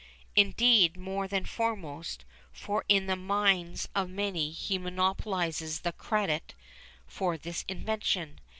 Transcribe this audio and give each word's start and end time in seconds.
Indeed 0.35 0.97
more 0.97 1.27
than 1.27 1.45
foremost, 1.45 2.25
for 2.51 2.83
in 2.89 3.05
the 3.05 3.15
minds 3.15 3.87
of 3.93 4.09
many 4.09 4.49
he 4.49 4.79
monopolises 4.79 5.81
the 5.83 5.91
credit 5.91 6.55
for 7.05 7.37
this 7.37 7.63
invention. 7.67 8.39